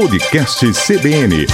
[0.00, 1.46] Podcast CBN.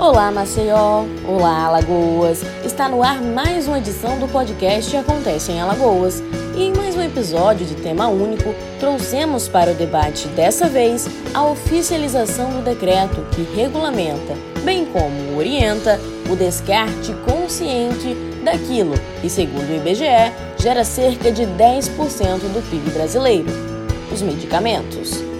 [0.00, 1.04] Olá, Maceió.
[1.24, 2.42] Olá, Alagoas.
[2.64, 6.20] Está no ar mais uma edição do podcast Acontece em Alagoas.
[6.56, 11.44] E em mais um episódio de tema único, trouxemos para o debate dessa vez a
[11.44, 18.12] oficialização do decreto que regulamenta, bem como orienta, o descarte consciente
[18.44, 23.52] daquilo que, segundo o IBGE, gera cerca de 10% do PIB brasileiro:
[24.12, 25.30] os medicamentos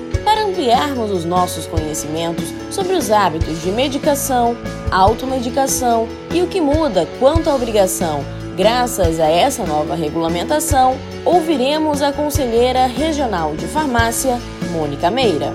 [0.42, 4.56] ampliarmos os nossos conhecimentos sobre os hábitos de medicação,
[4.90, 8.24] automedicação e o que muda quanto à obrigação.
[8.56, 14.38] Graças a essa nova regulamentação, ouviremos a conselheira regional de farmácia,
[14.72, 15.52] Mônica Meira.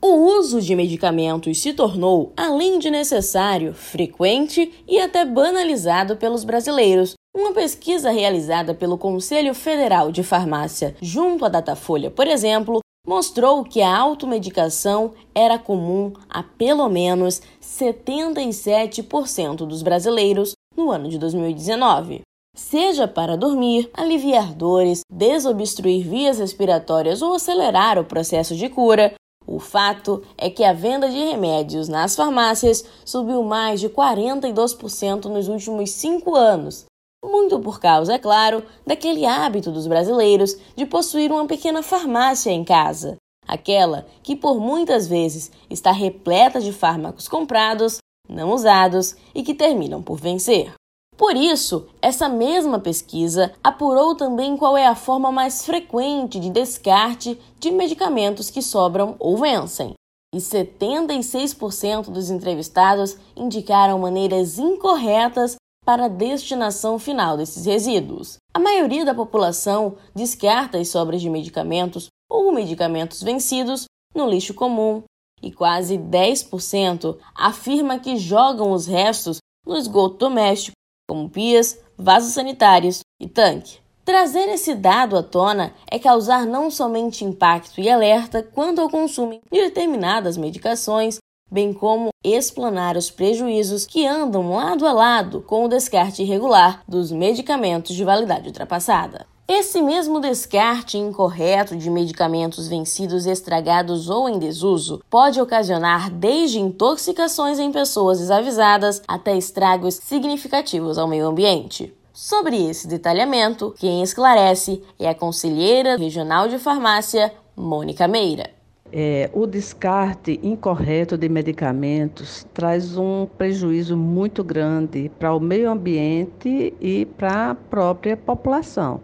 [0.00, 7.14] O uso de medicamentos se tornou, além de necessário, frequente e até banalizado pelos brasileiros,
[7.36, 13.82] uma pesquisa realizada pelo Conselho Federal de Farmácia, junto à Datafolha, por exemplo, mostrou que
[13.82, 22.22] a automedicação era comum a pelo menos 77% dos brasileiros no ano de 2019.
[22.56, 29.12] Seja para dormir, aliviar dores, desobstruir vias respiratórias ou acelerar o processo de cura,
[29.46, 35.48] o fato é que a venda de remédios nas farmácias subiu mais de 42% nos
[35.48, 36.86] últimos cinco anos,
[37.26, 42.64] muito por causa, é claro, daquele hábito dos brasileiros de possuir uma pequena farmácia em
[42.64, 49.54] casa, aquela que por muitas vezes está repleta de fármacos comprados, não usados e que
[49.54, 50.72] terminam por vencer.
[51.16, 57.40] Por isso, essa mesma pesquisa apurou também qual é a forma mais frequente de descarte
[57.58, 59.94] de medicamentos que sobram ou vencem.
[60.34, 65.56] E 76% dos entrevistados indicaram maneiras incorretas
[65.86, 68.38] para a destinação final desses resíduos.
[68.52, 75.04] A maioria da população descarta as sobras de medicamentos ou medicamentos vencidos no lixo comum,
[75.42, 80.74] e quase 10% afirma que jogam os restos no esgoto doméstico,
[81.08, 83.78] como pias, vasos sanitários e tanque.
[84.04, 89.40] Trazer esse dado à tona é causar não somente impacto e alerta quanto ao consumo
[89.52, 91.18] de determinadas medicações,
[91.50, 97.10] bem como explanar os prejuízos que andam lado a lado com o descarte irregular dos
[97.10, 99.26] medicamentos de validade ultrapassada.
[99.48, 107.60] Esse mesmo descarte incorreto de medicamentos vencidos, estragados ou em desuso pode ocasionar desde intoxicações
[107.60, 111.94] em pessoas desavisadas até estragos significativos ao meio ambiente.
[112.12, 118.55] Sobre esse detalhamento, quem esclarece é a conselheira regional de farmácia, Mônica Meira.
[118.92, 126.72] É, o descarte incorreto de medicamentos traz um prejuízo muito grande para o meio ambiente
[126.80, 129.00] e para a própria população,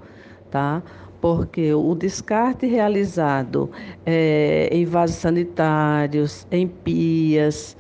[0.51, 0.83] tá?
[1.21, 3.71] Porque o descarte realizado
[4.07, 7.77] é, em vasos sanitários, em pias,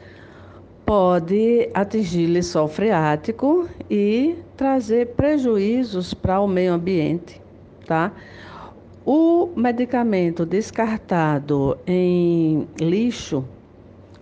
[0.84, 7.40] pode atingir lençol freático e trazer prejuízos para o meio ambiente,
[7.86, 8.12] tá?
[9.04, 13.44] O medicamento descartado em lixo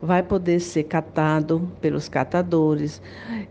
[0.00, 3.02] vai poder ser catado pelos catadores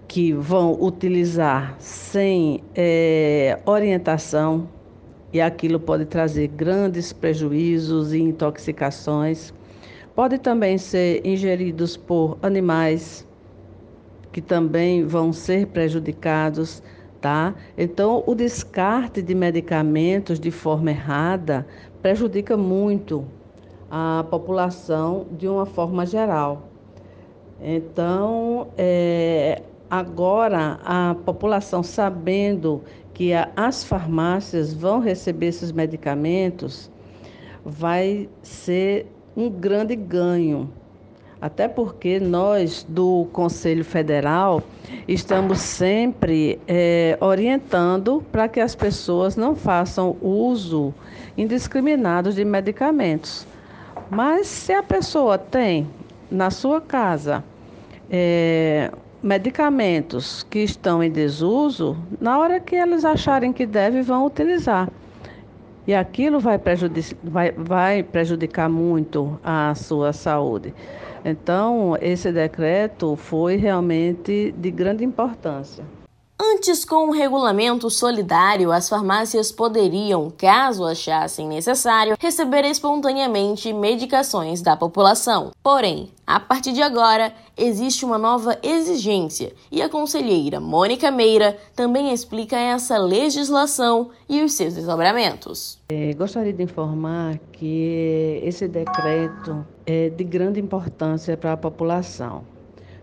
[0.07, 4.67] que vão utilizar sem é, orientação
[5.31, 9.53] e aquilo pode trazer grandes prejuízos e intoxicações.
[10.15, 13.23] Pode também ser ingeridos por animais
[14.31, 16.81] que também vão ser prejudicados
[17.21, 17.53] tá?
[17.77, 21.65] Então, o descarte de medicamentos de forma errada
[22.01, 23.25] prejudica muito
[23.89, 26.69] a população de uma forma geral.
[27.61, 32.81] Então, é, agora a população sabendo
[33.13, 36.89] que a, as farmácias vão receber esses medicamentos,
[37.65, 40.69] vai ser um grande ganho
[41.41, 44.61] até porque nós do Conselho Federal
[45.07, 50.93] estamos sempre é, orientando para que as pessoas não façam uso
[51.37, 53.47] indiscriminado de medicamentos.
[54.09, 55.87] Mas se a pessoa tem
[56.29, 57.43] na sua casa
[58.09, 58.91] é,
[59.21, 64.89] medicamentos que estão em desuso, na hora que eles acharem que deve, vão utilizar.
[65.89, 70.71] E aquilo vai, prejudicar, vai, vai prejudicar muito a sua saúde.
[71.25, 75.83] Então, esse decreto foi realmente de grande importância.
[76.41, 84.77] Antes, com o regulamento solidário, as farmácias poderiam, caso achassem necessário, receber espontaneamente medicações da
[84.77, 85.51] população.
[85.61, 92.13] Porém, a partir de agora, existe uma nova exigência e a conselheira Mônica Meira também
[92.13, 95.77] explica essa legislação e os seus desdobramentos.
[95.89, 102.45] É, gostaria de informar que esse decreto é de grande importância para a população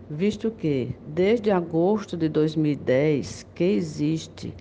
[0.09, 4.53] visto que, desde agosto de 2010, que existe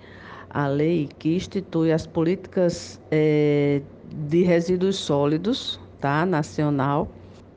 [0.50, 3.82] a lei que institui as políticas é,
[4.28, 7.08] de resíduos sólidos, tá, nacional,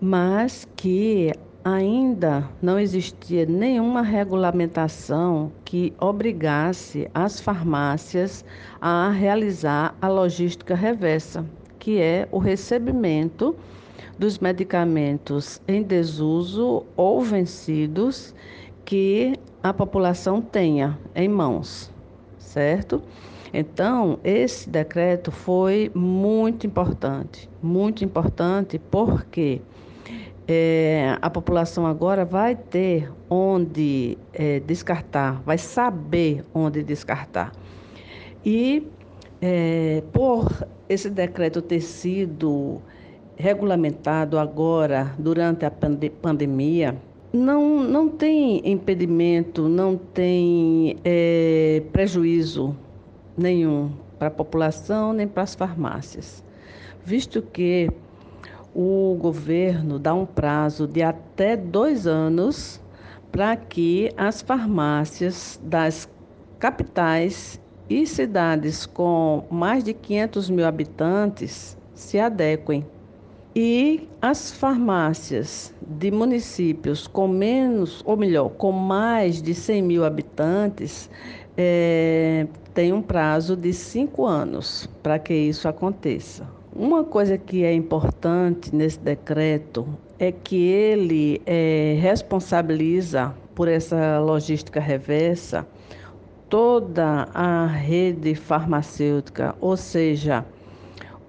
[0.01, 1.31] mas que
[1.63, 8.45] ainda não existia nenhuma regulamentação que obrigasse as farmácias
[8.79, 11.45] a realizar a logística reversa,
[11.77, 13.55] que é o recebimento
[14.19, 18.35] dos medicamentos em desuso ou vencidos
[18.83, 19.33] que
[19.63, 21.89] a população tenha em mãos,
[22.37, 23.01] certo?
[23.53, 29.61] Então, esse decreto foi muito importante, muito importante porque
[30.45, 37.53] é, a população agora vai ter onde é, descartar, vai saber onde descartar.
[38.45, 38.85] E
[39.41, 42.81] é, por esse decreto ter sido
[43.39, 46.97] regulamentado agora durante a pande pandemia,
[47.31, 52.75] não, não tem impedimento, não tem é, prejuízo
[53.37, 56.43] nenhum para a população nem para as farmácias,
[57.05, 57.89] visto que
[58.75, 62.81] o governo dá um prazo de até dois anos
[63.31, 66.09] para que as farmácias das
[66.59, 72.85] capitais e cidades com mais de 500 mil habitantes se adequem
[73.55, 81.09] e as farmácias de municípios com menos, ou melhor, com mais de 100 mil habitantes,
[81.57, 86.47] é, tem um prazo de cinco anos para que isso aconteça.
[86.75, 89.87] Uma coisa que é importante nesse decreto
[90.19, 95.67] é que ele é, responsabiliza por essa logística reversa
[96.47, 100.45] toda a rede farmacêutica, ou seja,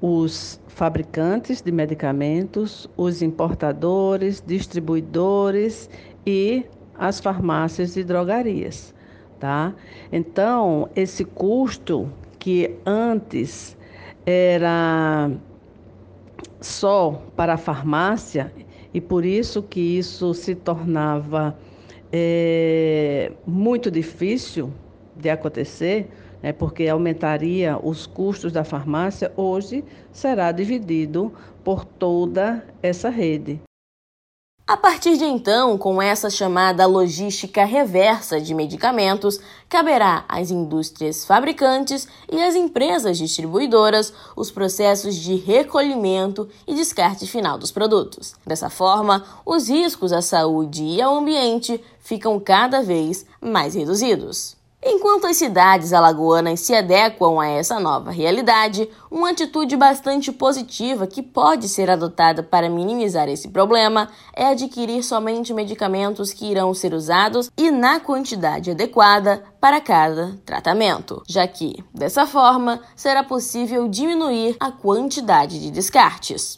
[0.00, 5.90] os fabricantes de medicamentos, os importadores, distribuidores
[6.26, 6.64] e
[6.94, 8.94] as farmácias e drogarias,
[9.38, 9.74] tá?
[10.10, 13.76] Então, esse custo que antes
[14.24, 15.30] era
[16.60, 18.52] só para a farmácia
[18.92, 21.56] e por isso que isso se tornava
[22.12, 24.72] é, muito difícil
[25.16, 26.10] de acontecer,
[26.42, 31.32] né, porque aumentaria os custos da farmácia, hoje será dividido
[31.62, 33.60] por toda essa rede.
[34.70, 42.06] A partir de então, com essa chamada logística reversa de medicamentos, caberá às indústrias fabricantes
[42.30, 48.36] e às empresas distribuidoras os processos de recolhimento e descarte final dos produtos.
[48.46, 54.59] Dessa forma, os riscos à saúde e ao ambiente ficam cada vez mais reduzidos.
[54.82, 61.22] Enquanto as cidades alagoanas se adequam a essa nova realidade, uma atitude bastante positiva que
[61.22, 67.50] pode ser adotada para minimizar esse problema é adquirir somente medicamentos que irão ser usados
[67.58, 74.72] e na quantidade adequada para cada tratamento, já que, dessa forma, será possível diminuir a
[74.72, 76.56] quantidade de descartes.